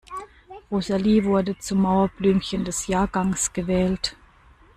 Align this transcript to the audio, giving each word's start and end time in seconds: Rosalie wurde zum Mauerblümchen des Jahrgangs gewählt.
Rosalie 0.71 1.23
wurde 1.25 1.55
zum 1.59 1.81
Mauerblümchen 1.81 2.65
des 2.65 2.87
Jahrgangs 2.87 3.53
gewählt. 3.53 4.17